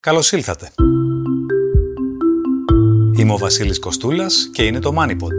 [0.00, 0.70] Καλώς ήλθατε.
[3.16, 5.36] Είμαι ο Βασίλης Κοστούλας και είναι το MoneyPod.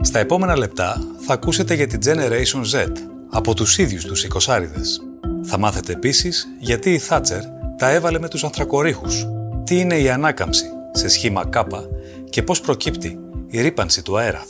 [0.00, 2.86] Στα επόμενα λεπτά θα ακούσετε για την Generation Z
[3.30, 5.00] από τους ίδιους τους οικοσάριδες.
[5.42, 7.42] Θα μάθετε επίσης γιατί η Θάτσερ
[7.78, 9.26] τα έβαλε με τους ανθρακορίχους,
[9.64, 11.88] τι είναι η ανάκαμψη σε σχήμα κάπα
[12.30, 14.42] και πώς προκύπτει η ρήπανση του αέρα.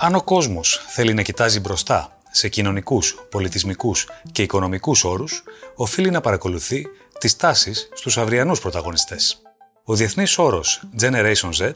[0.00, 5.42] Αν ο κόσμος θέλει να κοιτάζει μπροστά σε κοινωνικούς, πολιτισμικούς και οικονομικούς όρους,
[5.74, 6.86] οφείλει να παρακολουθεί
[7.18, 9.42] τις τάσεις στους αυριανούς πρωταγωνιστές.
[9.84, 11.72] Ο διεθνής όρος Generation Z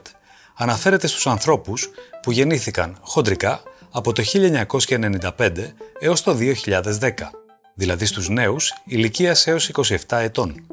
[0.57, 1.91] αναφέρεται στους ανθρώπους
[2.23, 7.11] που γεννήθηκαν χοντρικά από το 1995 έως το 2010,
[7.75, 10.67] δηλαδή στους νέους ηλικίας έως 27 ετών.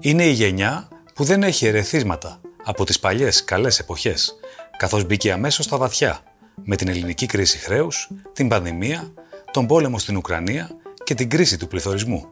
[0.00, 4.34] Είναι η γενιά που δεν έχει ερεθίσματα από τις παλιές καλές εποχές,
[4.76, 6.22] καθώς μπήκε αμέσως στα βαθιά,
[6.64, 9.12] με την ελληνική κρίση χρέους, την πανδημία,
[9.50, 10.70] τον πόλεμο στην Ουκρανία
[11.04, 12.26] και την κρίση του πληθωρισμού.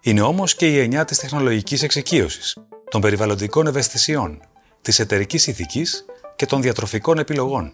[0.00, 2.56] Είναι όμως και η γενιά της τεχνολογικής εξοικείωσης,
[2.90, 4.40] των περιβαλλοντικών ευαισθησιών,
[4.82, 6.04] της εταιρικής ηθικής
[6.36, 7.72] και των διατροφικών επιλογών.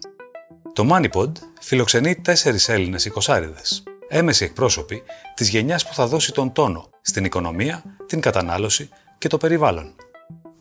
[0.73, 6.89] Το MoneyPod φιλοξενεί τέσσερις Έλληνες οικοσάριδες, έμεση εκπρόσωποι της γενιάς που θα δώσει τον τόνο
[7.01, 9.95] στην οικονομία, την κατανάλωση και το περιβάλλον.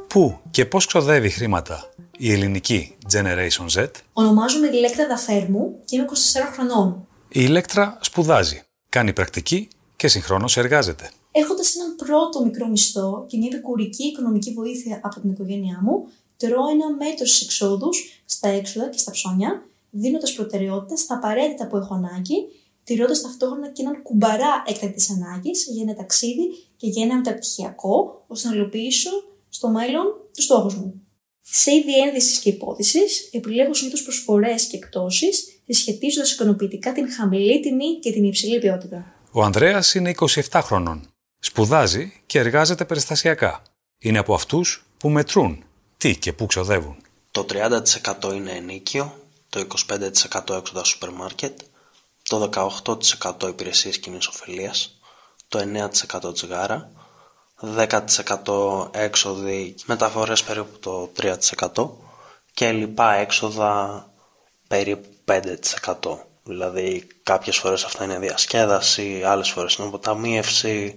[0.06, 1.88] Πού και πώς ξοδεύει χρήματα
[2.18, 3.86] η ελληνική Generation Z.
[4.12, 6.12] Ονομάζομαι Ηλέκτρα Δαφέρμου και είμαι 24
[6.52, 7.06] χρονών.
[7.28, 11.10] Η Ηλέκτρα σπουδάζει, κάνει πρακτική και συγχρόνως εργάζεται.
[11.30, 16.68] Έχοντα έναν πρώτο μικρό μισθό και μια επικουρική οικονομική βοήθεια από την οικογένειά μου, τρώω
[16.70, 21.94] ένα μέτρο στις εξόδους, στα έξοδα και στα ψώνια, δίνοντας προτεραιότητα στα απαραίτητα που έχω
[21.94, 22.48] ανάγκη,
[22.84, 28.48] τηρώντας ταυτόχρονα και έναν κουμπαρά έκτακτης ανάγκης για ένα ταξίδι και για ένα μεταπτυχιακό, ώστε
[28.48, 29.10] να υλοποιήσω
[29.48, 31.02] στο μέλλον τους στόχους μου.
[31.50, 32.98] Σε είδη ένδυσης και υπόθεση,
[33.30, 35.26] επιλέγω συνήθως προσφορές και εκτόσει,
[35.66, 39.14] συσχετίζοντας ικανοποιητικά την χαμηλή τιμή και την υψηλή ποιότητα.
[39.32, 40.14] Ο Ανδρέας είναι
[40.50, 41.08] 27 χρονών.
[41.38, 43.62] Σπουδάζει και εργάζεται περιστασιακά.
[43.98, 45.64] Είναι από αυτούς που μετρούν
[45.96, 46.96] τι και πού ξοδεύουν.
[47.30, 47.46] Το
[48.22, 49.66] 30% είναι ενίκιο, το
[50.48, 51.60] 25% έξοδα σούπερ μάρκετ,
[52.22, 52.50] το
[53.38, 54.98] 18% υπηρεσίες κοινής ωφελίας,
[55.48, 56.92] το 9% τσιγάρα,
[57.62, 61.12] 10% έξοδοι μεταφορές περίπου το
[61.74, 61.88] 3%
[62.54, 64.04] και λοιπά έξοδα
[64.68, 66.18] περίπου 5%.
[66.44, 70.94] Δηλαδή κάποιες φορές αυτά είναι διασκέδαση, άλλες φορές είναι αποταμίευση,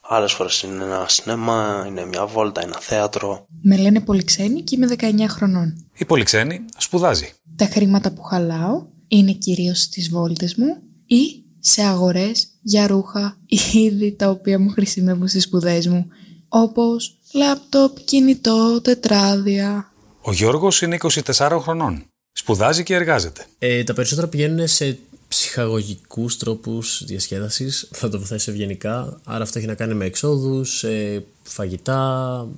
[0.00, 3.46] άλλες φορές είναι ένα σινέμα, είναι μια βόλτα, ένα θέατρο.
[3.62, 5.90] Με λένε Πολυξένη και είμαι 19 χρονών.
[5.94, 7.32] Η Πολυξένη σπουδάζει.
[7.56, 13.58] Τα χρήματα που χαλάω είναι κυρίως στις βόλτες μου ή σε αγορές για ρούχα ή
[13.72, 16.06] είδη τα οποία μου χρησιμεύουν στις σπουδές μου,
[16.48, 19.92] όπως λάπτοπ, κινητό, τετράδια.
[20.22, 20.96] Ο Γιώργος είναι
[21.36, 22.04] 24 χρονών.
[22.32, 23.46] Σπουδάζει και εργάζεται.
[23.58, 24.98] Ε, τα περισσότερα πηγαίνουν σε
[25.28, 31.24] ψυχαγωγικούς τρόπους διασκέδασης, θα το θέσει ευγενικά, άρα αυτό έχει να κάνει με εξόδους, ε,
[31.42, 32.48] φαγητά,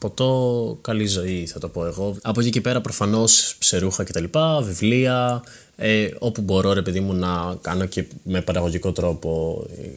[0.00, 2.16] ποτό, καλή ζωή θα το πω εγώ.
[2.22, 4.24] Από εκεί και πέρα προφανώς σε ρούχα κτλ,
[4.62, 5.42] βιβλία,
[5.76, 9.88] ε, όπου μπορώ ρε παιδί μου να κάνω και με παραγωγικό τρόπο ε,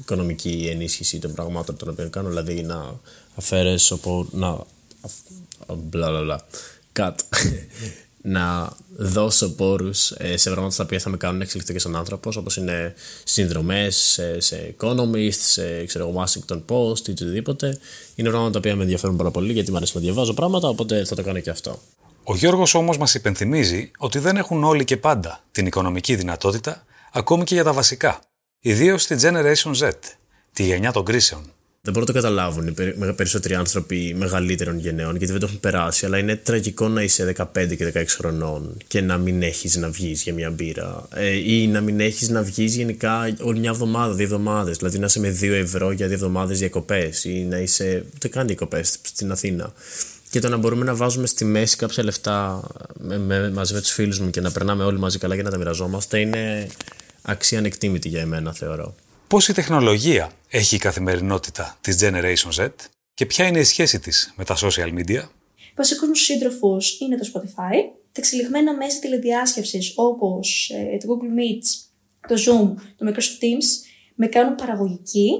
[0.00, 3.00] οικονομική ενίσχυση των πραγμάτων των οποίων κάνω, δηλαδή να
[3.34, 4.58] αφαίρεσω, να...
[5.66, 6.46] μπλα μπλα μπλα,
[6.98, 7.14] cut
[8.22, 11.96] να δώσω πόρους ε, σε πράγματα τα οποία θα με κάνουν να εξελιχθώ και σαν
[11.96, 12.94] άνθρωπος, όπως είναι
[13.24, 17.78] συνδρομές σε, σε Economist, σε ξέρω, Washington Post ή οτιδήποτε.
[18.14, 21.04] Είναι πράγματα τα οποία με ενδιαφέρουν πάρα πολύ γιατί μου αρέσει να διαβάζω πράγματα, οπότε
[21.04, 21.78] θα το κάνω και αυτό.
[22.24, 27.44] Ο Γιώργος όμως μας υπενθυμίζει ότι δεν έχουν όλοι και πάντα την οικονομική δυνατότητα, ακόμη
[27.44, 28.20] και για τα βασικά.
[28.60, 29.90] Ιδίως στη Generation Z,
[30.52, 31.52] τη γενιά των κρίσεων.
[31.84, 32.66] Δεν μπορούν να το καταλάβουν
[33.08, 36.06] οι περισσότεροι άνθρωποι μεγαλύτερων γενναίων γιατί δεν το έχουν περάσει.
[36.06, 40.22] Αλλά είναι τραγικό να είσαι 15 και 16 χρονών και να μην έχεις να βγεις
[40.22, 41.08] για μια μπύρα.
[41.14, 44.76] Ε, ή να μην έχεις να βγεις γενικά όλη μια εβδομάδα, δύο εβδομάδες.
[44.76, 48.04] Δηλαδή να είσαι με 2 ευρώ για δύο εβδομάδες διακοπές ή να είσαι.
[48.14, 49.72] ούτε καν διακοπές στην Αθήνα.
[50.30, 52.62] Και το να μπορούμε να βάζουμε στη μέση κάποια λεφτά
[53.00, 55.50] με, με, μαζί με τους φίλους μου και να περνάμε όλοι μαζί καλά και να
[55.50, 56.66] τα μοιραζόμαστε είναι
[57.22, 58.94] αξία ανεκτήμητη για εμένα, θεωρώ
[59.32, 62.68] πώς η τεχνολογία έχει η καθημερινότητα της Generation Z
[63.14, 65.22] και ποια είναι η σχέση της με τα social media;
[65.76, 67.74] Βασικός μου σύντροφος είναι το Spotify.
[68.12, 71.62] Τα εξελιγμένα μέσα τηλεδιάσκευσης όπως ε, το Google Meet,
[72.28, 73.64] το Zoom, το Microsoft Teams
[74.14, 75.30] με κάνουν παραγωγική,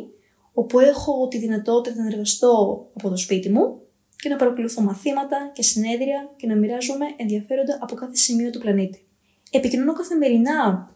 [0.53, 3.81] όπου έχω τη δυνατότητα να εργαστώ από το σπίτι μου
[4.17, 9.07] και να παρακολουθώ μαθήματα και συνέδρια και να μοιράζομαι ενδιαφέροντα από κάθε σημείο του πλανήτη.
[9.51, 10.92] Επικοινωνώ καθημερινά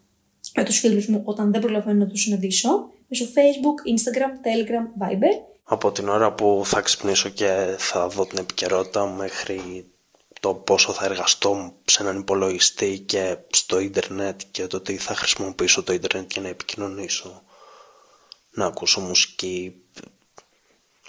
[0.54, 5.54] με τους φίλους μου όταν δεν προλαβαίνω να τους συναντήσω μέσω Facebook, Instagram, Telegram, Viber.
[5.64, 9.86] Από την ώρα που θα ξυπνήσω και θα δω την επικαιρότητα μέχρι
[10.40, 15.82] το πόσο θα εργαστώ σε έναν υπολογιστή και στο ίντερνετ και το ότι θα χρησιμοποιήσω
[15.82, 17.42] το ίντερνετ για να επικοινωνήσω,
[18.50, 19.74] να ακούσω μουσική.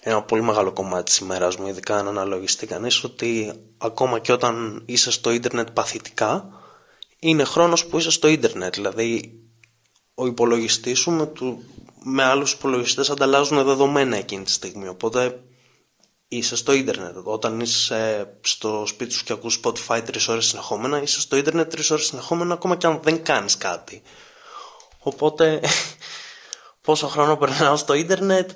[0.02, 4.84] Ένα πολύ μεγάλο κομμάτι της ημέρας μου, ειδικά αν αναλογιστεί κανείς, ότι ακόμα και όταν
[4.86, 6.50] είσαι στο ίντερνετ παθητικά,
[7.20, 8.74] είναι χρόνος που είσαι στο ίντερνετ.
[8.74, 9.40] Δηλαδή,
[10.16, 11.64] ο υπολογιστής σου με, του,
[12.04, 14.88] με άλλους υπολογιστές ανταλλάζουν δεδομένα εκείνη τη στιγμή.
[14.88, 15.42] Οπότε
[16.28, 17.16] είσαι στο ίντερνετ.
[17.24, 21.92] Όταν είσαι στο σπίτι σου και ακούς Spotify τρεις ώρες συνεχόμενα, είσαι στο ίντερνετ τρεις
[21.92, 24.02] ώρες συνεχόμενα ακόμα και αν δεν κάνεις κάτι.
[25.00, 25.62] Οπότε
[26.86, 28.52] πόσο χρόνο περνάω στο ίντερνετ,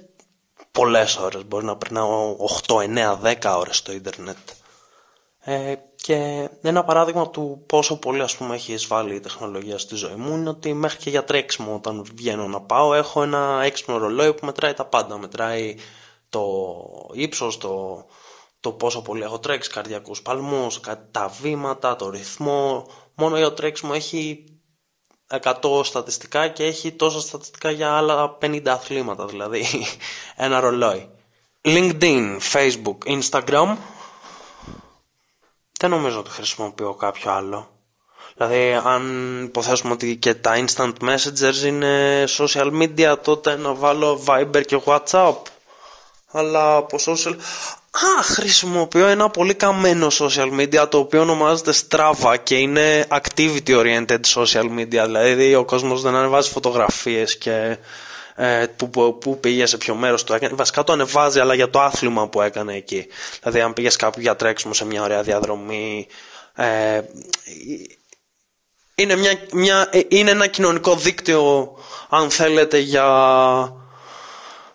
[0.72, 1.46] πολλές ώρες.
[1.46, 2.38] Μπορεί να περνάω
[2.68, 4.38] 8, 9, 10 ώρες στο ίντερνετ.
[5.44, 10.16] Ε, και ένα παράδειγμα του πόσο πολύ ας πούμε έχει εισβάλει η τεχνολογία στη ζωή
[10.16, 14.34] μου είναι ότι μέχρι και για τρέξιμο όταν βγαίνω να πάω έχω ένα έξυπνο ρολόι
[14.34, 15.18] που μετράει τα πάντα.
[15.18, 15.76] Μετράει
[16.30, 16.44] το
[17.12, 18.06] ύψος, το,
[18.60, 20.80] το πόσο πολύ έχω τρέξει, καρδιακούς παλμούς,
[21.12, 22.88] τα βήματα, το ρυθμό.
[23.16, 24.46] Μόνο για το τρέξιμο έχει
[25.42, 29.66] 100 στατιστικά και έχει τόσα στατιστικά για άλλα 50 αθλήματα, δηλαδή
[30.36, 31.10] ένα ρολόι.
[31.62, 33.76] LinkedIn, Facebook, Instagram.
[35.82, 37.70] Δεν νομίζω ότι χρησιμοποιώ κάποιο άλλο.
[38.38, 39.04] Δηλαδή αν
[39.44, 45.36] υποθέσουμε ότι και τα instant messengers είναι social media τότε να βάλω Viber και WhatsApp
[46.32, 47.36] αλλά από social...
[47.92, 54.20] Α, χρησιμοποιώ ένα πολύ καμένο social media το οποίο ονομάζεται Strava και είναι activity oriented
[54.36, 57.78] social media δηλαδή ο κόσμος δεν ανεβάζει φωτογραφίες και
[58.36, 61.70] ε, που, που, που, πήγε σε ποιο μέρος το έκανε βασικά το ανεβάζει αλλά για
[61.70, 63.08] το άθλημα που έκανε εκεί
[63.42, 66.08] δηλαδή αν πήγες κάπου για τρέξιμο σε μια ωραία διαδρομή
[66.56, 67.02] ε,
[68.96, 71.72] είναι, μια, μια, είναι ένα κοινωνικό δίκτυο
[72.10, 73.06] αν θέλετε για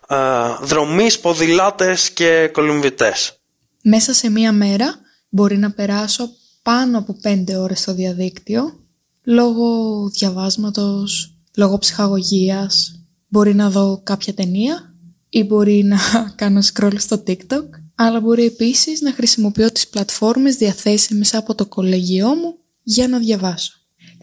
[0.07, 0.15] ε,
[0.61, 3.39] δρομείς, ποδηλάτες και κολυμβητές.
[3.83, 4.95] Μέσα σε μία μέρα
[5.29, 6.29] μπορεί να περάσω
[6.61, 8.79] πάνω από πέντε ώρες στο διαδίκτυο
[9.23, 9.67] λόγω
[10.09, 13.01] διαβάσματος, λόγω ψυχαγωγίας.
[13.27, 14.95] Μπορεί να δω κάποια ταινία
[15.29, 15.97] ή μπορεί να
[16.41, 17.67] κάνω scroll στο TikTok
[17.99, 23.73] αλλά μπορεί επίσης να χρησιμοποιώ τις πλατφόρμες διαθέσιμες από το κολεγιό μου για να διαβάσω.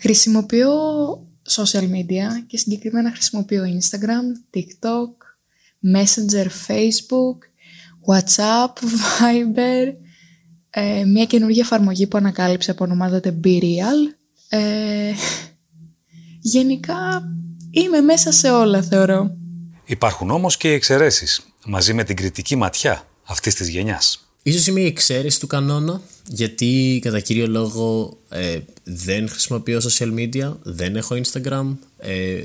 [0.00, 0.72] Χρησιμοποιώ
[1.48, 5.10] social media και συγκεκριμένα χρησιμοποιώ Instagram, TikTok,
[5.94, 7.38] Messenger, Facebook,
[8.06, 8.72] WhatsApp,
[9.18, 9.92] Viber,
[10.70, 14.14] ε, μια καινούργια εφαρμογή που ανακάλυψα που ονομάζεται BeReal.
[14.48, 15.12] Ε,
[16.54, 17.28] γενικά
[17.74, 19.30] είμαι μέσα σε όλα θεωρώ.
[19.84, 24.23] Υπάρχουν όμως και οι εξαιρέσεις, μαζί με την κριτική ματιά αυτής της γενιάς.
[24.46, 30.52] Ίσως είμαι η εξαίρεση του κανόνα, γιατί κατά κύριο λόγο ε, δεν χρησιμοποιώ social media,
[30.62, 32.40] δεν έχω Instagram, ε,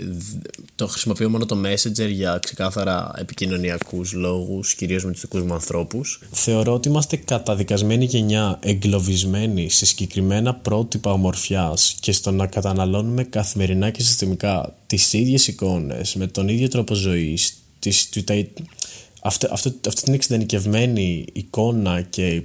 [0.75, 6.21] το χρησιμοποιώ μόνο το Messenger για ξεκάθαρα επικοινωνιακούς λόγους, κυρίως με τους δικούς μου ανθρώπους.
[6.31, 13.89] Θεωρώ ότι είμαστε καταδικασμένη γενιά εγκλωβισμένοι σε συγκεκριμένα πρότυπα ομορφιάς και στο να καταναλώνουμε καθημερινά
[13.89, 18.09] και συστημικά τις ίδιες εικόνες, με τον ίδιο τρόπο ζωής, τις,
[19.19, 22.41] αυτή, αυτή, αυτή την εξειδανικευμένη εικόνα και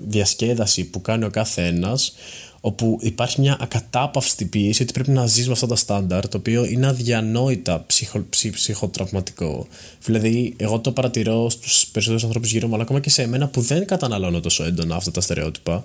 [0.00, 2.14] διασκέδαση που κάνει ο κάθε ένας
[2.60, 6.64] όπου υπάρχει μια ακατάπαυστη πίεση ότι πρέπει να ζεις με αυτά τα στάνταρ το οποίο
[6.64, 9.66] είναι αδιανόητα ψυχο, ψυχ, ψυχοτραυματικό.
[10.04, 13.60] Δηλαδή εγώ το παρατηρώ στους περισσότερους ανθρώπους γύρω μου αλλά ακόμα και σε εμένα που
[13.60, 15.84] δεν καταναλώνω τόσο έντονα αυτά τα στερεότυπα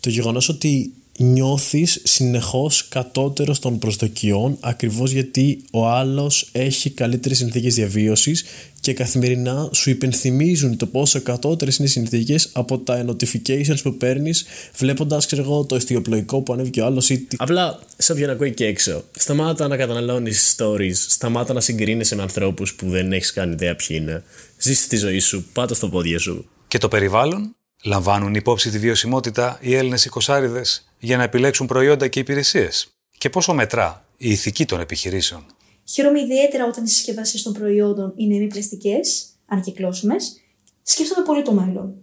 [0.00, 7.74] το γεγονός ότι νιώθεις συνεχώς κατώτερος των προσδοκιών ακριβώς γιατί ο άλλος έχει καλύτερες συνθήκες
[7.74, 8.44] διαβίωσης
[8.80, 14.44] και καθημερινά σου υπενθυμίζουν το πόσο κατώτερες είναι οι συνθήκες από τα notifications που παίρνεις,
[14.76, 17.26] βλέποντας, ξέρω εγώ, το εστιοπλοϊκό που ανέβηκε ο άλλος ή.
[17.36, 22.74] Απλά, σε όποιον ακούει και έξω, σταμάτα να καταναλώνεις stories, σταμάτα να συγκρίνεσαι με ανθρώπους
[22.74, 24.24] που δεν έχεις καν ιδέα ποιοι είναι.
[24.58, 26.48] Ζήσει τη ζωή σου, πάτας στο πόδια σου.
[26.68, 30.62] Και το περιβάλλον, λαμβάνουν υπόψη τη βιωσιμότητα οι Έλληνες οικοσάριδε
[30.98, 32.88] για να επιλέξουν προϊόντα και υπηρεσίες.
[33.18, 35.46] Και πόσο μετρά η ηθική των επιχειρήσεων.
[35.84, 40.40] Χαίρομαι ιδιαίτερα όταν οι συσκευασίες των προϊόντων είναι μη πλαστικές, ανακυκλώσιμες.
[40.82, 41.94] Σκέφτομαι πολύ το μέλλον.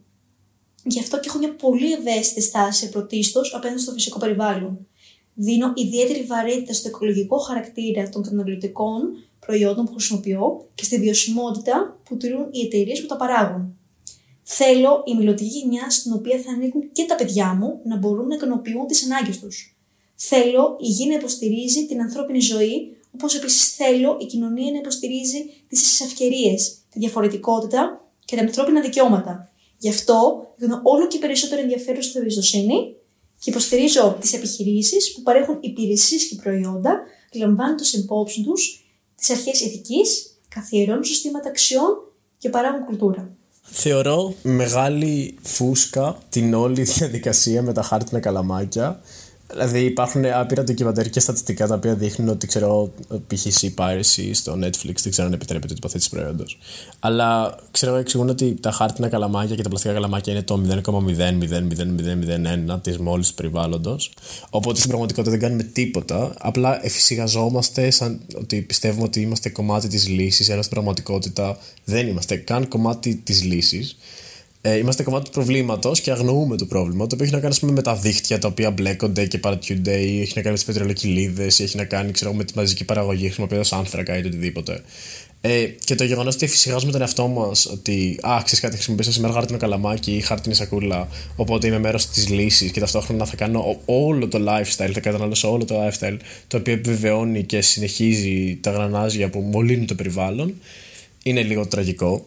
[0.84, 4.88] Γι' αυτό και έχω μια πολύ ευαίσθητη στάση πρωτίστως απέναντι στο φυσικό περιβάλλον.
[5.34, 9.02] Δίνω ιδιαίτερη βαρύτητα στο οικολογικό χαρακτήρα των καταναλωτικών
[9.40, 13.76] προϊόντων που χρησιμοποιώ και στη βιωσιμότητα που τηρούν οι εταιρείες που τα παράγουν.
[14.44, 18.36] Θέλω η μιλωτική γενιάς στην οποία θα ανήκουν και τα παιδιά μου να μπορούν να
[18.36, 19.76] ικανοποιούν τις ανάγκες τους.
[20.16, 25.50] Θέλω η γη να υποστηρίζει την ανθρώπινη ζωή Όπως επίσης θέλω η κοινωνία να υποστηρίζει
[25.68, 26.56] τις ίσε ευκαιρίε,
[26.90, 29.52] τη διαφορετικότητα και τα ανθρώπινα δικαιώματα.
[29.78, 32.96] Γι' αυτό δίνω όλο και περισσότερο ενδιαφέρον στην εμπιστοσύνη
[33.40, 37.00] και υποστηρίζω τις επιχειρήσεις που παρέχουν υπηρεσίες και προϊόντα,
[37.34, 43.36] λαμβάνοντας υπόψη τους τις αρχές ηθικής, καθιερώνουν συστήματα αξιών και παράγουν κουλτούρα.
[43.62, 49.02] Θεωρώ μεγάλη φούσκα την όλη διαδικασία με τα χάρτινα καλαμάκια
[49.52, 52.92] Δηλαδή υπάρχουν άπειρα ντοκιμαντέρ και στατιστικά τα οποία δείχνουν ότι ξέρω
[53.28, 53.64] π.χ.
[53.76, 56.44] piracy στο Netflix δεν ξέρω αν επιτρέπεται την υποθέτηση προϊόντο.
[57.00, 60.62] Αλλά ξέρω εξηγούν ότι τα χάρτινα καλαμάκια και τα πλαστικά καλαμάκια είναι το
[62.76, 63.98] 0,0000001 τη μόλι περιβάλλοντο.
[64.50, 66.34] Οπότε στην πραγματικότητα δεν κάνουμε τίποτα.
[66.40, 72.36] Απλά εφησυχαζόμαστε σαν ότι πιστεύουμε ότι είμαστε κομμάτι τη λύση, ενώ στην πραγματικότητα δεν είμαστε
[72.36, 73.96] καν κομμάτι τη λύση
[74.62, 77.08] ε, είμαστε κομμάτι του προβλήματος και αγνοούμε το πρόβλημα.
[77.08, 80.22] Το οποίο έχει να κάνει πούμε, με τα δίχτυα τα οποία μπλέκονται και παρατιούνται, ή
[80.22, 83.26] έχει να κάνει με τις πετρελοκυλίδε, ή έχει να κάνει ξέρω, με τη μαζική παραγωγή
[83.26, 84.82] χρησιμοποιώντας άνθρακα ή οτιδήποτε.
[85.44, 89.34] Ε, και το γεγονός ότι εφησυχάζουμε τον εαυτό μας ότι, Α, ξέρεις κάτι, χρησιμοποιήσω σήμερα
[89.34, 94.28] χάρτινο καλαμάκι ή χάρτινη σακούλα, οπότε είμαι μέρος της λύσης και ταυτόχρονα θα κάνω όλο
[94.28, 99.40] το lifestyle, θα καταναλώσω όλο το lifestyle, το οποίο επιβεβαιώνει και συνεχίζει τα γρανάζια που
[99.40, 100.54] μολύνουν το περιβάλλον,
[101.24, 102.26] είναι λίγο τραγικό.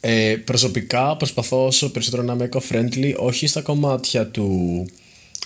[0.00, 4.86] Ε, προσωπικά προσπαθώ όσο περισσότερο να είμαι eco-friendly, όχι στα κομμάτια του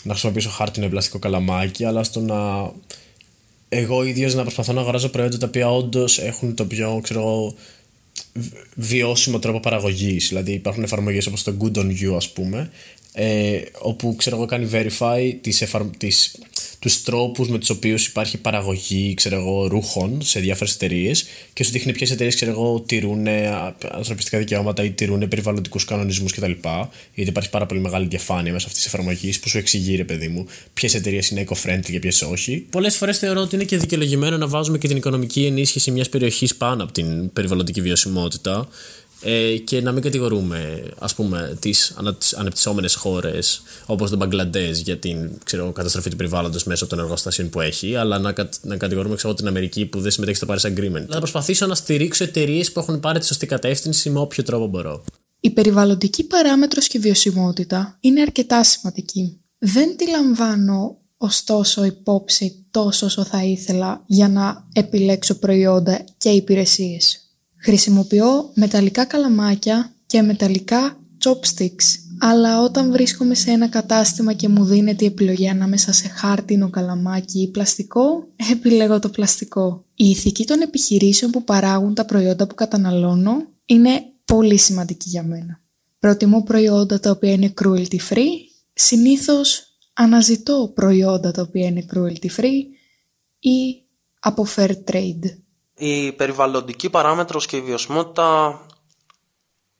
[0.03, 2.71] να χρησιμοποιήσω χάρτινο ή πλαστικό καλαμάκι, αλλά στο να
[3.69, 7.55] εγώ ίδιος να προσπαθώ να αγοράζω προϊόντα τα οποία όντως έχουν το πιο ξέρω,
[8.75, 10.29] βιώσιμο τρόπο παραγωγής.
[10.29, 12.71] Δηλαδή υπάρχουν εφαρμογές όπως το Good on You, ας πούμε,
[13.12, 15.83] ε, όπου ξέρω εγώ κάνει verify τις, εφαρ...
[15.99, 16.39] τις
[16.83, 21.71] τους τρόπους με τους οποίους υπάρχει παραγωγή ξέρω εγώ, ρούχων σε διάφορες εταιρείες και σου
[21.71, 23.27] δείχνει ποιες εταιρείες ξέρω εγώ, τηρούν
[23.91, 26.51] ανθρωπιστικά δικαιώματα ή τηρούν περιβαλλοντικούς κανονισμούς κτλ.
[27.15, 30.29] Γιατί υπάρχει πάρα πολύ μεγάλη διαφάνεια μέσα αυτής της εφαρμογής που σου εξηγεί, ρε παιδί
[30.29, 32.67] μου, ποιες εταιρείες είναι eco-friendly και ποιες όχι.
[32.71, 36.57] Πολλές φορές θεωρώ ότι είναι και δικαιολογημένο να βάζουμε και την οικονομική ενίσχυση μιας περιοχής
[36.57, 38.69] πάνω από την περιβαλλοντική βιωσιμότητα
[39.25, 41.95] ε, και να μην κατηγορούμε ας πούμε τις
[42.37, 47.61] ανεπτυσσόμενες χώρες όπως το Μπαγκλαντές για την ξέρω, καταστροφή του περιβάλλοντος μέσω των εργοστασίων που
[47.61, 51.05] έχει αλλά να, να κατηγορούμε ξέρω, την Αμερική που δεν συμμετέχει στο Paris Agreement.
[51.09, 55.05] Θα προσπαθήσω να στηρίξω εταιρείες που έχουν πάρει τη σωστή κατεύθυνση με όποιο τρόπο μπορώ.
[55.41, 59.41] Η περιβαλλοντική παράμετρος και βιωσιμότητα είναι αρκετά σημαντική.
[59.59, 67.22] Δεν τη λαμβάνω ωστόσο υπόψη τόσο όσο θα ήθελα για να επιλέξω προϊόντα και υπηρεσίες.
[67.64, 71.99] Χρησιμοποιώ μεταλλικά καλαμάκια και μεταλλικά chopsticks.
[72.19, 77.40] Αλλά όταν βρίσκομαι σε ένα κατάστημα και μου δίνεται η επιλογή ανάμεσα σε χάρτινο καλαμάκι
[77.40, 79.85] ή πλαστικό, επιλέγω το πλαστικό.
[79.95, 83.90] Η ηθική των επιχειρήσεων που παράγουν τα προϊόντα που καταναλώνω είναι
[84.25, 85.61] πολύ σημαντική για μένα.
[85.99, 88.31] Προτιμώ προϊόντα τα οποία είναι cruelty free.
[88.73, 92.62] Συνήθως αναζητώ προϊόντα τα οποία είναι cruelty free
[93.38, 93.83] ή
[94.21, 95.42] από fair trade
[95.85, 98.61] η περιβαλλοντική παράμετρος και η βιωσιμότητα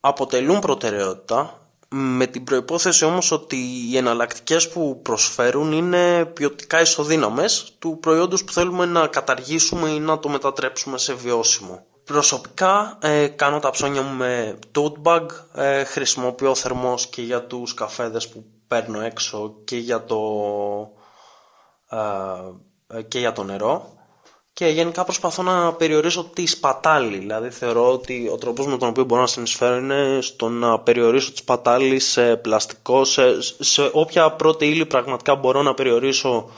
[0.00, 7.99] αποτελούν προτεραιότητα με την προϋπόθεση όμως ότι οι εναλλακτικές που προσφέρουν είναι ποιοτικά ισοδύναμες του
[8.00, 11.87] προϊόντος που θέλουμε να καταργήσουμε ή να το μετατρέψουμε σε βιώσιμο.
[12.04, 17.75] Προσωπικά ε, κάνω τα ψώνια μου με tote bag, ε, χρησιμοποιώ θερμός και για τους
[17.75, 20.21] καφέδες που παίρνω έξω και για το,
[22.87, 24.00] ε, και για το νερό
[24.52, 27.18] και γενικά προσπαθώ να περιορίσω τη σπατάλη.
[27.18, 31.30] Δηλαδή θεωρώ ότι ο τρόπος με τον οποίο μπορώ να συνεισφέρω είναι στο να περιορίσω
[31.32, 36.50] τη σπατάλη σε πλαστικό, σε, σε όποια πρώτη ύλη πραγματικά μπορώ να περιορίσω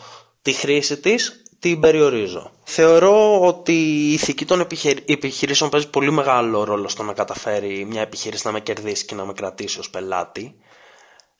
[0.42, 2.50] τη χρήση της, την περιορίζω.
[2.64, 4.66] Θεωρώ ότι η ηθική των
[5.06, 9.24] επιχειρήσεων παίζει πολύ μεγάλο ρόλο στο να καταφέρει μια επιχείρηση να με κερδίσει και να
[9.24, 10.54] με κρατήσει ως πελάτη.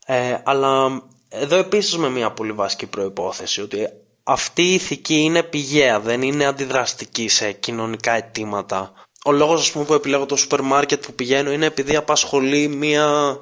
[0.07, 3.89] Ε, αλλά εδώ επίσης με μια πολύ βασική προϋπόθεση ότι
[4.25, 8.93] αυτή η ηθική είναι πηγαία, δεν είναι αντιδραστική σε κοινωνικά αιτήματα.
[9.25, 13.39] Ο λόγος ας πούμε, που επιλέγω το σούπερ μάρκετ που πηγαίνω είναι επειδή απασχολεί μια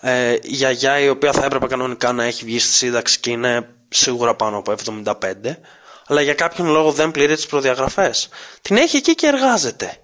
[0.00, 4.34] ε, γιαγιά η οποία θα έπρεπε κανονικά να έχει βγει στη σύνταξη και είναι σίγουρα
[4.34, 4.74] πάνω από
[5.04, 5.12] 75
[6.06, 8.28] αλλά για κάποιον λόγο δεν πληρεί τις προδιαγραφές.
[8.62, 9.96] Την έχει εκεί και εργάζεται.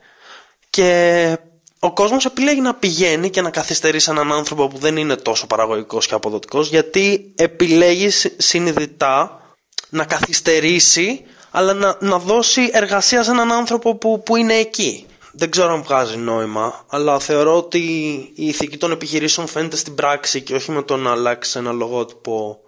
[0.70, 1.38] Και
[1.78, 5.46] ο κόσμος επιλέγει να πηγαίνει και να καθυστερεί σε έναν άνθρωπο που δεν είναι τόσο
[5.46, 9.39] παραγωγικός και αποδοτικός γιατί επιλέγει συνειδητά
[9.90, 15.06] να καθυστερήσει αλλά να, να δώσει εργασία σε έναν άνθρωπο που, που είναι εκεί.
[15.32, 17.78] Δεν ξέρω αν βγάζει νόημα, αλλά θεωρώ ότι
[18.34, 22.60] η ηθική των επιχειρήσεων φαίνεται στην πράξη και όχι με το να αλλάξει ένα λογότυπο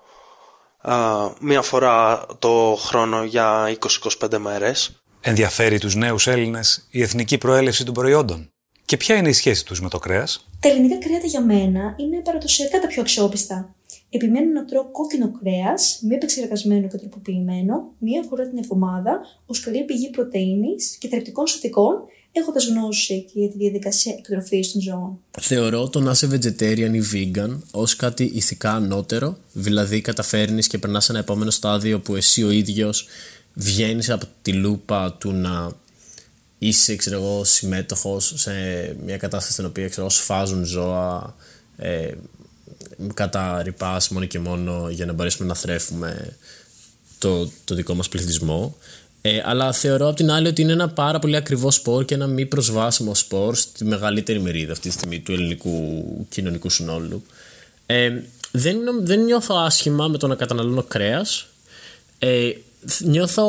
[0.79, 0.97] α,
[1.41, 3.77] μία φορά το χρόνο για
[4.21, 5.03] 20-25 μέρες.
[5.21, 8.51] Ενδιαφέρει τους νέους Έλληνες η εθνική προέλευση των προϊόντων;
[8.85, 12.21] Και ποια είναι η σχέση τους με το κρέας; Τα ελληνικά κρέατα για μένα είναι
[12.25, 13.75] παραδοσιακά τα πιο αξιόπιστα
[14.17, 19.85] επιμένω να τρώω κόκκινο κρέας, μη επεξεργασμένο και τροποποιημένο, μία φορά την εβδομάδα, ως καλή
[19.85, 21.95] πηγή πρωτενη και θρεπτικών σωτικών,
[22.33, 25.19] έχοντα γνώση και για τη διαδικασία εκτροφής των ζώων.
[25.41, 31.09] Θεωρώ το να είσαι vegetarian ή vegan ως κάτι ηθικά ανώτερο, δηλαδή καταφέρνεις και περνάς
[31.09, 33.07] ένα επόμενο στάδιο που εσύ ο ίδιος
[33.55, 35.73] βγαίνεις από τη λούπα του να
[36.59, 38.53] είσαι ξέρω εγώ, συμμέτοχος σε
[39.05, 41.35] μια κατάσταση στην οποία ξέρω, σφάζουν ζώα
[41.77, 42.11] ε,
[43.15, 46.37] κατά ρηπάς μόνο και μόνο για να μπορέσουμε να θρέφουμε
[47.19, 48.77] το, το δικό μας πληθυσμό
[49.25, 52.27] ε, αλλά θεωρώ απ' την άλλη ότι είναι ένα πάρα πολύ ακριβό σπορ και ένα
[52.27, 57.23] μη προσβάσιμο σπορ στη μεγαλύτερη μερίδα αυτή τη στιγμή του ελληνικού κοινωνικού συνόλου.
[57.87, 61.47] Ε, δεν, δεν νιώθω άσχημα με το να καταναλώνω κρέας.
[62.19, 62.51] Ε,
[63.01, 63.45] νιώθω,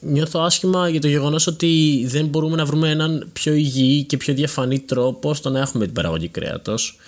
[0.00, 4.34] νιώθω άσχημα για το γεγονός ότι δεν μπορούμε να βρούμε έναν πιο υγιή και πιο
[4.34, 6.98] διαφανή τρόπο στο να έχουμε την παραγωγή κρέατος.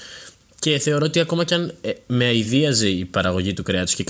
[0.64, 4.04] Και θεωρώ ότι ακόμα και αν ε, με αηδίαζε η παραγωγή του κρέατος και η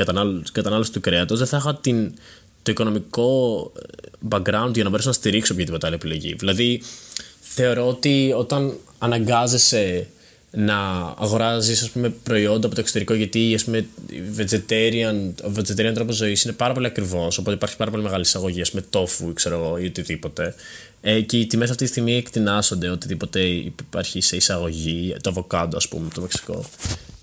[0.53, 2.15] κατανάλωση του κρέατος δεν θα είχα την
[2.63, 6.35] το οικονομικό ε, background για να μπορέσω να στηρίξω οποιαδήποτε άλλη επιλογή.
[6.39, 6.83] Δηλαδή,
[7.41, 10.07] θεωρώ ότι όταν αναγκάζεσαι
[10.51, 10.77] να
[11.19, 13.87] αγοράζεις ας πούμε, προϊόντα από το εξωτερικό γιατί ας πούμε,
[14.37, 18.63] vegetarian, ο vegetarian τρόπος ζωής είναι πάρα πολύ ακριβώς οπότε υπάρχει πάρα πολύ μεγάλη εισαγωγή
[18.73, 20.55] με τόφου ξέρω εγώ, ή οτιδήποτε
[21.07, 25.89] ε, και οι τιμές αυτή τη στιγμή εκτινάσονται οτιδήποτε υπάρχει σε εισαγωγή το αβοκάντο ας
[25.89, 26.65] πούμε το Μεξικό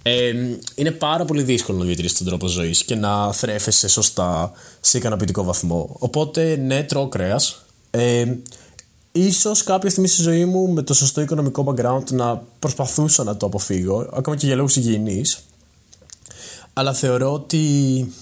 [0.03, 0.33] ε,
[0.75, 5.43] είναι πάρα πολύ δύσκολο να διατηρήσει τον τρόπο ζωής και να θρέφεσαι σωστά σε ικανοποιητικό
[5.43, 5.95] βαθμό.
[5.99, 7.65] Οπότε, ναι, τρώω κρέας.
[7.91, 8.35] Ε,
[9.11, 13.45] ίσως κάποια στιγμή στη ζωή μου με το σωστό οικονομικό background να προσπαθούσα να το
[13.45, 15.39] αποφύγω, ακόμα και για λόγους υγιεινής.
[16.73, 18.13] Αλλά θεωρώ ότι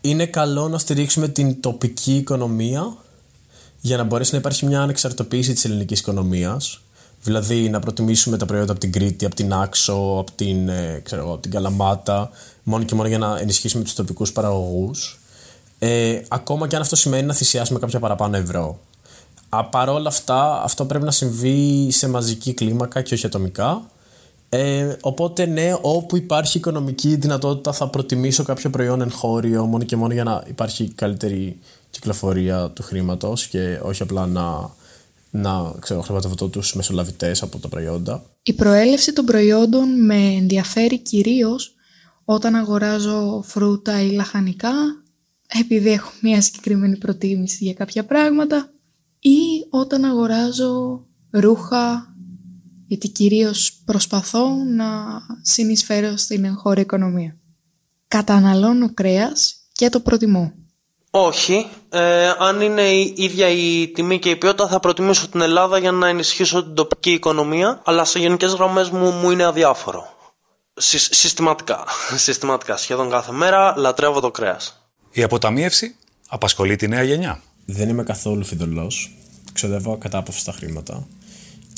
[0.00, 2.96] είναι καλό να στηρίξουμε την τοπική οικονομία
[3.88, 6.80] για να μπορέσει να υπάρχει μια ανεξαρτοποίηση της ελληνικής οικονομίας
[7.22, 11.32] Δηλαδή να προτιμήσουμε τα προϊόντα από την Κρήτη, από την Άξο, από την, ε, ξέρω,
[11.32, 12.30] από την Καλαμάτα,
[12.62, 15.20] μόνο και μόνο για να ενισχύσουμε τους τοπικούς παραγωγούς.
[15.78, 18.78] Ε, ακόμα και αν αυτό σημαίνει να θυσιάσουμε κάποια παραπάνω ευρώ.
[19.70, 23.82] Παρ' όλα αυτά, αυτό πρέπει να συμβεί σε μαζική κλίμακα και όχι ατομικά.
[24.48, 30.12] Ε, οπότε ναι, όπου υπάρχει οικονομική δυνατότητα θα προτιμήσω κάποιο προϊόν εγχώριο μόνο και μόνο
[30.12, 31.58] για να υπάρχει καλύτερη
[31.98, 34.76] κυκλοφορία του χρήματος και όχι απλά να
[35.30, 38.24] να ξέρω, χρηματοδοτώ τους μεσολαβητές από τα προϊόντα.
[38.42, 41.74] Η προέλευση των προϊόντων με ενδιαφέρει κυρίως
[42.24, 44.72] όταν αγοράζω φρούτα ή λαχανικά
[45.48, 48.72] επειδή έχω μια συγκεκριμένη προτίμηση για κάποια πράγματα
[49.18, 52.14] ή όταν αγοράζω ρούχα
[52.86, 54.86] γιατί κυρίως προσπαθώ να
[55.42, 57.36] συνεισφέρω στην εγχώρια οικονομία.
[58.08, 60.52] Καταναλώνω κρέας και το προτιμώ.
[61.10, 61.66] Όχι.
[61.88, 65.92] Ε, αν είναι η ίδια η τιμή και η ποιότητα, θα προτιμήσω την Ελλάδα για
[65.92, 67.80] να ενισχύσω την τοπική οικονομία.
[67.84, 70.16] Αλλά σε γενικές γραμμές μου, μου είναι αδιάφορο.
[70.74, 71.84] συστηματικά.
[72.24, 72.76] συστηματικά.
[72.76, 74.90] Σχεδόν κάθε μέρα λατρεύω το κρέας.
[75.10, 75.96] Η αποταμίευση
[76.28, 77.42] απασχολεί τη νέα γενιά.
[77.64, 79.16] Δεν είμαι καθόλου φιδωλός.
[79.52, 81.06] Ξοδεύω κατάπαυστα χρήματα.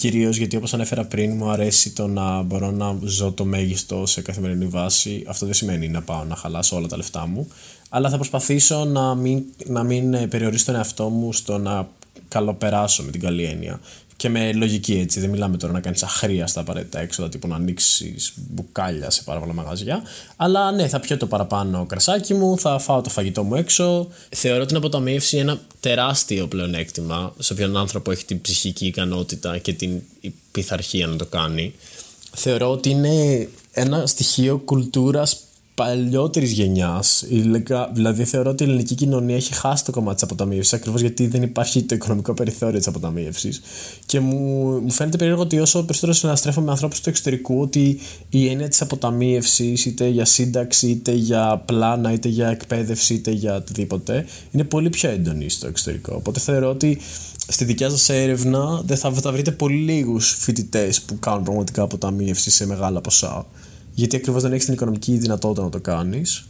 [0.01, 4.23] Κυρίως γιατί όπως ανέφερα πριν μου αρέσει το να μπορώ να ζω το μέγιστο σε
[4.23, 5.25] καθημερινή βάση.
[5.27, 7.49] Αυτό δεν σημαίνει να πάω να χαλάσω όλα τα λεφτά μου
[7.89, 11.89] αλλά θα προσπαθήσω να μην, να μην ε, περιορίσω τον εαυτό μου στο να
[12.29, 13.81] καλοπεράσω με την καλή έννοια.
[14.21, 18.33] Και με λογική έτσι, δεν μιλάμε τώρα να κάνεις αχρίαστα απαραίτητα έξοδα, τύπου να ανοίξεις
[18.37, 20.03] μπουκάλια σε πάρα πολλά μαγαζιά.
[20.37, 24.09] Αλλά ναι, θα πιω το παραπάνω κρασάκι μου, θα φάω το φαγητό μου έξω.
[24.29, 30.03] Θεωρώ την αποταμίευση ένα τεράστιο πλεονέκτημα σε όποιον άνθρωπο έχει την ψυχική ικανότητα και την
[30.51, 31.75] πειθαρχία να το κάνει.
[32.35, 35.41] Θεωρώ ότι είναι ένα στοιχείο κουλτούρας
[35.75, 37.25] παλιότερης γενιάς.
[37.93, 41.43] Δηλαδή, θεωρώ ότι η ελληνική κοινωνία έχει χάσει το κομμάτι της αποταμίευσης ακριβώς γιατί δεν
[41.43, 43.61] υπάρχει το οικονομικό περιθώριο της αποταμίευσης.
[44.07, 44.37] Και μου,
[44.81, 47.99] μου φαίνεται περίεργο ότι όσο περισσότερο συναστρέφω με ανθρώπους του εξωτερικού, ότι
[48.31, 53.55] η έννοια της αποταμίευσης, είτε για σύνταξη, είτε για πλάνα, είτε για εκπαίδευση, είτε για
[53.55, 56.15] οτιδήποτε, είναι πολύ πιο έντονη στο εξωτερικό.
[56.17, 56.99] Οπότε θεωρώ ότι
[57.49, 62.51] στη δικιά σας έρευνα δεν θα, θα βρείτε πολύ λίγους φοιτητές που κάνουν πραγματικά αποταμίευση
[62.51, 63.47] σε μεγάλα ποσά
[63.95, 66.45] γιατί ακριβώς δεν έχεις την οικονομική δυνατότητα να το κάνεις.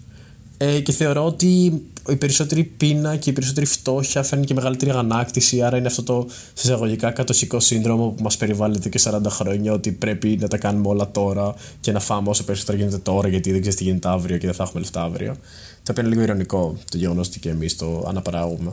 [0.56, 5.62] Ε, και θεωρώ ότι η περισσότερη πείνα και η περισσότερη φτώχεια φέρνει και μεγαλύτερη αγανάκτηση.
[5.62, 9.92] Άρα είναι αυτό το συσταγωγικά κατοσικό σύνδρομο που μας περιβάλλει εδώ και 40 χρόνια, ότι
[9.92, 13.60] πρέπει να τα κάνουμε όλα τώρα και να φάμε όσο περισσότερο γίνεται τώρα, γιατί δεν
[13.60, 15.36] ξέρεις τι γίνεται αύριο και δεν θα έχουμε λεφτά αύριο.
[15.82, 18.72] Το οποίο είναι λίγο ηρωνικό το γεγονός ότι και εμείς το αναπαράγουμε.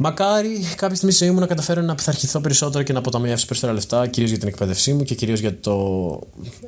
[0.00, 3.76] Μακάρι κάποια στιγμή στη ζωή μου να καταφέρω να πειθαρχηθώ περισσότερο και να αποταμιεύσω περισσότερα
[3.76, 6.10] λεφτά, κυρίως για την εκπαίδευσή μου και κυρίως για το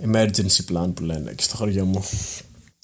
[0.06, 2.02] emergency plan που λένε και στο χωριό μου.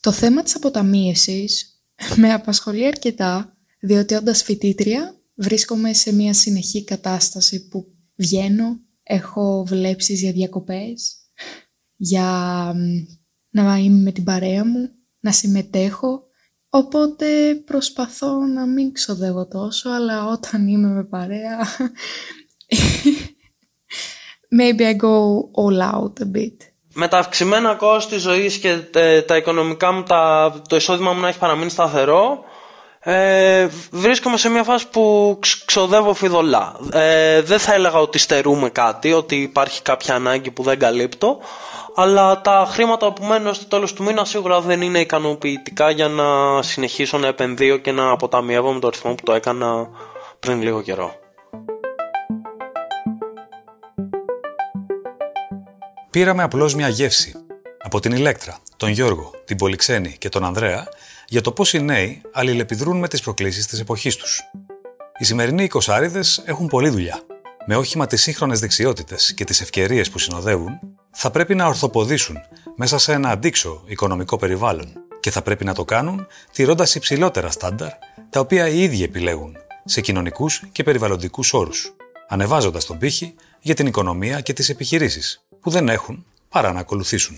[0.00, 1.80] Το θέμα της αποταμίευσης
[2.16, 10.20] με απασχολεί αρκετά, διότι όντας φοιτήτρια βρίσκομαι σε μια συνεχή κατάσταση που βγαίνω, έχω βλέψεις
[10.20, 11.16] για διακοπές,
[11.96, 12.72] για
[13.50, 16.25] να είμαι με την παρέα μου, να συμμετέχω
[16.70, 17.26] Οπότε
[17.64, 21.58] προσπαθώ να μην ξοδεύω τόσο, αλλά όταν είμαι με παρέα,
[24.58, 25.14] maybe I go
[25.62, 26.56] all out a bit.
[26.98, 28.78] Με τα αυξημένα κόστη ζωής και
[29.26, 32.44] τα οικονομικά μου, τα, το εισόδημα μου να έχει παραμείνει σταθερό,
[33.08, 36.76] Ε, βρίσκομαι σε μια φάση που ξοδεύω φιδωλά.
[36.92, 41.38] Ε, δεν θα έλεγα ότι στερούμε κάτι, ότι υπάρχει κάποια ανάγκη που δεν καλύπτω,
[41.98, 46.62] αλλά τα χρήματα που μένουν στο τέλος του μήνα σίγουρα δεν είναι ικανοποιητικά για να
[46.62, 49.88] συνεχίσω να επενδύω και να αποταμιεύω με το ρυθμό που το έκανα
[50.40, 51.14] πριν λίγο καιρό.
[56.10, 57.32] Πήραμε απλώς μια γεύση
[57.82, 60.88] από την Ηλέκτρα, τον Γιώργο, την Πολυξένη και τον Ανδρέα
[61.28, 64.42] για το πώς οι νέοι αλληλεπιδρούν με τις προκλήσεις της εποχής τους.
[65.18, 67.20] Οι σημερινοί οικοσάριδες έχουν πολλή δουλειά.
[67.66, 70.78] Με όχημα τις σύγχρονες δεξιότητες και τις ευκαιρίες που συνοδεύουν,
[71.18, 72.36] θα πρέπει να ορθοποδήσουν
[72.76, 74.86] μέσα σε ένα αντίξω οικονομικό περιβάλλον
[75.20, 77.90] και θα πρέπει να το κάνουν τηρώντας υψηλότερα στάνταρ,
[78.30, 81.94] τα οποία οι ίδιοι επιλέγουν σε κοινωνικούς και περιβαλλοντικούς όρους,
[82.28, 87.36] ανεβάζοντας τον πύχη για την οικονομία και τις επιχειρήσεις, που δεν έχουν παρά να ακολουθήσουν.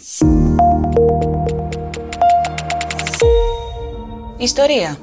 [4.39, 4.99] Ιστορία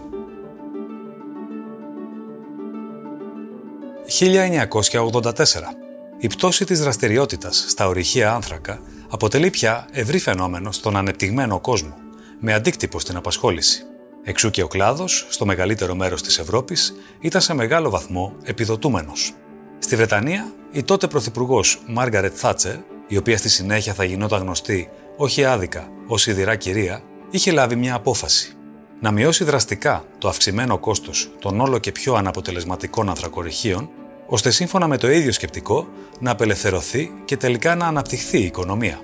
[4.06, 5.85] 1984.
[6.26, 11.96] Η πτώση της δραστηριότητας στα ορυχεία άνθρακα αποτελεί πια ευρύ φαινόμενο στον ανεπτυγμένο κόσμο,
[12.40, 13.84] με αντίκτυπο στην απασχόληση.
[14.24, 19.34] Εξού και ο κλάδος, στο μεγαλύτερο μέρος της Ευρώπης, ήταν σε μεγάλο βαθμό επιδοτούμενος.
[19.80, 22.76] Στη Βρετανία, η τότε πρωθυπουργός Μάργαρετ Θάτσερ,
[23.08, 27.96] η οποία στη συνέχεια θα γινόταν γνωστή όχι άδικα ως σιδηρά κυρία, είχε λάβει μια
[27.96, 28.54] απόφαση.
[29.00, 33.90] Να μειώσει δραστικά το αυξημένο κόστος των όλο και πιο αναποτελεσματικών ανθρακοριχείων,
[34.26, 35.88] ώστε σύμφωνα με το ίδιο σκεπτικό
[36.20, 39.00] να απελευθερωθεί και τελικά να αναπτυχθεί η οικονομία.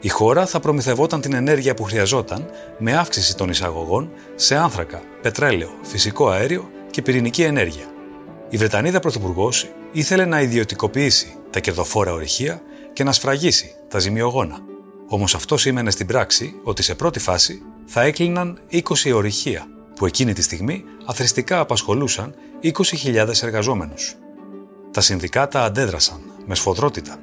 [0.00, 5.70] Η χώρα θα προμηθευόταν την ενέργεια που χρειαζόταν με αύξηση των εισαγωγών σε άνθρακα, πετρέλαιο,
[5.82, 7.84] φυσικό αέριο και πυρηνική ενέργεια.
[8.48, 14.58] Η Βρετανίδα Πρωθυπουργός ήθελε να ιδιωτικοποιήσει τα κερδοφόρα ορυχεία και να σφραγίσει τα ζημιογόνα.
[15.08, 18.80] Όμως αυτό σήμαινε στην πράξη ότι σε πρώτη φάση θα έκλειναν 20
[19.14, 24.16] ορυχεία, που εκείνη τη στιγμή αθρηστικά απασχολούσαν 20.000 εργαζόμενους.
[24.92, 27.16] Τα συνδικάτα αντέδρασαν με σφοδρότητα.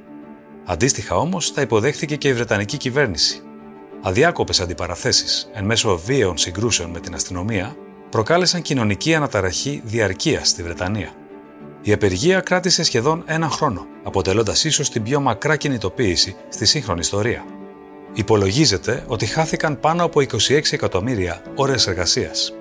[0.65, 3.41] Αντίστοιχα όμως τα υποδέχθηκε και η Βρετανική κυβέρνηση.
[4.01, 7.75] Αδιάκοπες αντιπαραθέσεις εν μέσω βίαιων συγκρούσεων με την αστυνομία
[8.09, 11.11] προκάλεσαν κοινωνική αναταραχή διαρκεία στη Βρετανία.
[11.81, 17.45] Η απεργία κράτησε σχεδόν ένα χρόνο, αποτελώντας ίσως την πιο μακρά κινητοποίηση στη σύγχρονη ιστορία.
[18.13, 22.53] Υπολογίζεται ότι χάθηκαν πάνω από 26 εκατομμύρια ώρες εργασίας.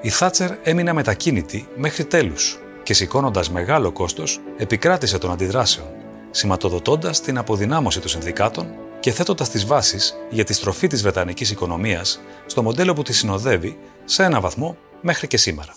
[0.00, 5.86] Η Θάτσερ έμεινε μετακίνητη μέχρι τέλους και σηκώνοντας μεγάλο κόστος επικράτησε των αντιδράσεων,
[6.30, 8.66] σηματοδοτώντας την αποδυνάμωση των συνδικάτων
[9.00, 13.78] και θέτοντας τις βάσεις για τη στροφή της Βρετανικής οικονομίας στο μοντέλο που τη συνοδεύει
[14.04, 15.74] σε ένα βαθμό μέχρι και σήμερα.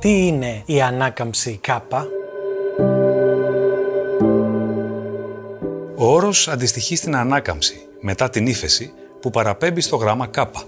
[0.00, 2.06] Τι είναι η ανάκαμψη ΚΑΠΑ;
[5.96, 10.62] Ο όρος αντιστοιχεί στην ανάκαμψη μετά την ύφεση που παραπέμπει στο γράμμα ΚΑΠΑ.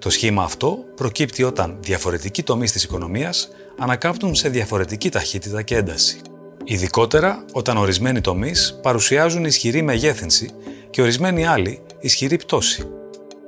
[0.00, 6.20] Το σχήμα αυτό προκύπτει όταν διαφορετικοί τομείς της οικονομίας ανακάπτουν σε διαφορετική ταχύτητα και ένταση.
[6.64, 10.50] Ειδικότερα όταν ορισμένοι τομείς παρουσιάζουν ισχυρή μεγέθυνση
[10.90, 12.88] και ορισμένοι άλλοι ισχυρή πτώση.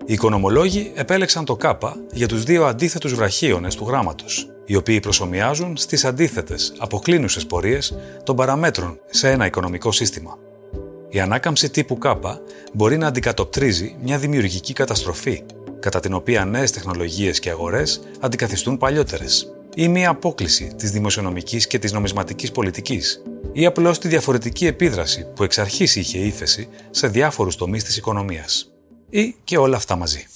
[0.06, 5.76] Οι οικονομολόγοι επέλεξαν το ΚΑΠΑ για τους δύο αντίθετους βραχίονες του γράμματος, οι οποίοι προσωμιάζουν
[5.76, 10.38] στις αντίθετες, αποκλίνουσες πορείες των παραμέτρων σε ένα οικονομικό σύστημα.
[11.08, 12.14] Η ανάκαμψη τύπου K
[12.72, 15.42] μπορεί να αντικατοπτρίζει μια δημιουργική καταστροφή,
[15.82, 21.78] κατά την οποία νέες τεχνολογίες και αγορές αντικαθιστούν παλιότερες, ή μια απόκληση της δημοσιονομικής και
[21.78, 27.56] της νομισματικής πολιτικής, ή απλώς τη διαφορετική επίδραση που εξ αρχής είχε ύφεση σε διάφορους
[27.56, 28.72] τομείς της οικονομίας.
[29.10, 30.26] Ή και όλα αυτά μαζί.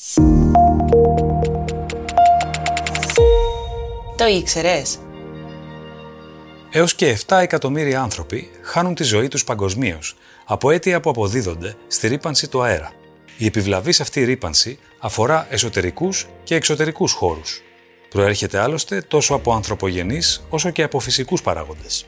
[4.17, 4.99] Το ήξερες;
[6.71, 12.09] Έως και 7 εκατομμύρια άνθρωποι χάνουν τη ζωή τους παγκοσμίως από αίτια που αποδίδονται στη
[12.09, 12.93] ρήπανση του αέρα.
[13.39, 17.63] Η επιβλαβής αυτή ρήπανση αφορά εσωτερικούς και εξωτερικούς χώρους.
[18.09, 22.07] Προέρχεται άλλωστε τόσο από ανθρωπογενείς όσο και από φυσικούς παράγοντες.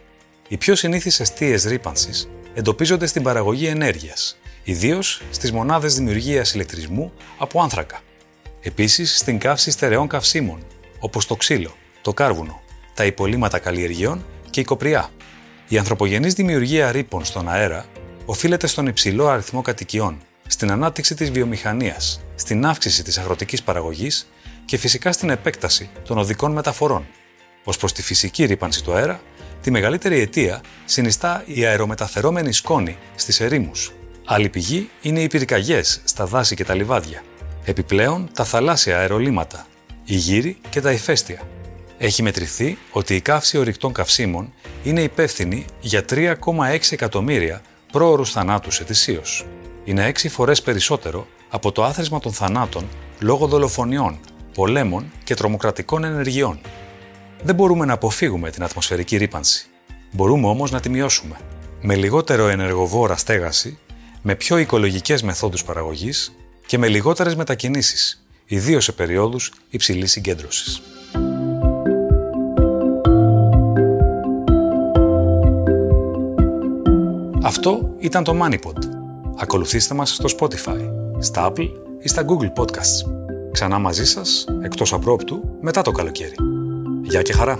[0.48, 7.62] Οι πιο συνήθεις αιστείες ρήπανσης εντοπίζονται στην παραγωγή ενέργειας, ιδίως στις μονάδες δημιουργίας ηλεκτρισμού από
[7.62, 8.00] άνθρακα.
[8.60, 10.66] Επίσης στην καύση στερεών καυσίμων,
[10.98, 12.60] όπως το ξύλο, το κάρβουνο,
[12.94, 15.10] τα υπολείμματα καλλιεργειών και η κοπριά.
[15.68, 17.86] Η ανθρωπογενής δημιουργία ρήπων στον αέρα
[18.24, 20.18] οφείλεται στον υψηλό αριθμό κατοικιών,
[20.50, 24.28] στην ανάπτυξη της βιομηχανίας, στην αύξηση της αγροτικής παραγωγής
[24.64, 27.06] και φυσικά στην επέκταση των οδικών μεταφορών.
[27.64, 29.20] Ως προς τη φυσική ρήπανση του αέρα,
[29.62, 33.92] τη μεγαλύτερη αιτία συνιστά η αερομεταφερόμενη σκόνη στις ερήμους.
[34.24, 37.22] Άλλη πηγή είναι οι πυρκαγιές στα δάση και τα λιβάδια.
[37.64, 39.66] Επιπλέον, τα θαλάσσια αερολύματα,
[40.04, 41.40] οι γύροι και τα ηφαίστεια.
[41.98, 49.46] Έχει μετρηθεί ότι η καύση ορυκτών καυσίμων είναι υπεύθυνη για 3,6 εκατομμύρια πρόωρους θανάτους ετησίως.
[49.88, 52.88] Είναι 6 φορές περισσότερο από το άθροισμα των θανάτων
[53.20, 54.18] λόγω δολοφονιών,
[54.54, 56.60] πολέμων και τρομοκρατικών ενεργειών.
[57.42, 59.66] Δεν μπορούμε να αποφύγουμε την ατμοσφαιρική ρήπανση.
[60.12, 61.36] Μπορούμε όμως να τη μειώσουμε.
[61.80, 63.78] Με λιγότερο ενεργοβόρα στέγαση,
[64.22, 66.34] με πιο οικολογικές μεθόδους παραγωγής
[66.66, 70.82] και με λιγότερες μετακινήσεις, ιδίως σε περιόδους υψηλής συγκέντρωσης.
[77.42, 78.97] Αυτό ήταν το MoneyPod.
[79.40, 83.10] Ακολουθήστε μας στο Spotify, στα Apple ή στα Google Podcasts.
[83.52, 86.34] Ξανά μαζί σας, εκτός απρόπτου, μετά το καλοκαίρι.
[87.02, 87.58] Γεια και χαρά!